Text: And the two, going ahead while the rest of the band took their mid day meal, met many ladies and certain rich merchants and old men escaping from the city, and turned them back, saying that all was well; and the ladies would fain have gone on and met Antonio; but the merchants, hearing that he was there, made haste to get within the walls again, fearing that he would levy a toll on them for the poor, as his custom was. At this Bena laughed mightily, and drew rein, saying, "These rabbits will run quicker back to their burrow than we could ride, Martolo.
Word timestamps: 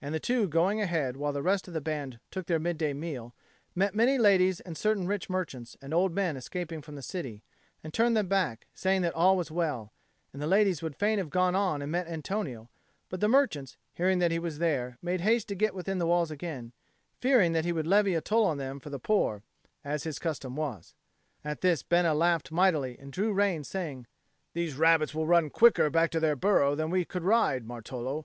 And 0.00 0.14
the 0.14 0.18
two, 0.18 0.48
going 0.48 0.80
ahead 0.80 1.18
while 1.18 1.34
the 1.34 1.42
rest 1.42 1.68
of 1.68 1.74
the 1.74 1.82
band 1.82 2.18
took 2.30 2.46
their 2.46 2.58
mid 2.58 2.78
day 2.78 2.94
meal, 2.94 3.34
met 3.74 3.94
many 3.94 4.16
ladies 4.16 4.60
and 4.60 4.78
certain 4.78 5.06
rich 5.06 5.28
merchants 5.28 5.76
and 5.82 5.92
old 5.92 6.14
men 6.14 6.38
escaping 6.38 6.80
from 6.80 6.94
the 6.94 7.02
city, 7.02 7.42
and 7.84 7.92
turned 7.92 8.16
them 8.16 8.28
back, 8.28 8.66
saying 8.72 9.02
that 9.02 9.12
all 9.12 9.36
was 9.36 9.50
well; 9.50 9.92
and 10.32 10.40
the 10.40 10.46
ladies 10.46 10.80
would 10.80 10.96
fain 10.96 11.18
have 11.18 11.28
gone 11.28 11.54
on 11.54 11.82
and 11.82 11.92
met 11.92 12.06
Antonio; 12.08 12.70
but 13.10 13.20
the 13.20 13.28
merchants, 13.28 13.76
hearing 13.92 14.20
that 14.20 14.30
he 14.30 14.38
was 14.38 14.56
there, 14.56 14.96
made 15.02 15.20
haste 15.20 15.48
to 15.48 15.54
get 15.54 15.74
within 15.74 15.98
the 15.98 16.06
walls 16.06 16.30
again, 16.30 16.72
fearing 17.20 17.52
that 17.52 17.66
he 17.66 17.72
would 17.72 17.86
levy 17.86 18.14
a 18.14 18.22
toll 18.22 18.46
on 18.46 18.56
them 18.56 18.80
for 18.80 18.88
the 18.88 18.98
poor, 18.98 19.42
as 19.84 20.04
his 20.04 20.18
custom 20.18 20.56
was. 20.56 20.94
At 21.44 21.60
this 21.60 21.82
Bena 21.82 22.14
laughed 22.14 22.50
mightily, 22.50 22.96
and 22.98 23.12
drew 23.12 23.34
rein, 23.34 23.64
saying, 23.64 24.06
"These 24.54 24.76
rabbits 24.78 25.14
will 25.14 25.26
run 25.26 25.50
quicker 25.50 25.90
back 25.90 26.10
to 26.12 26.20
their 26.20 26.36
burrow 26.36 26.74
than 26.74 26.88
we 26.88 27.04
could 27.04 27.22
ride, 27.24 27.66
Martolo. 27.66 28.24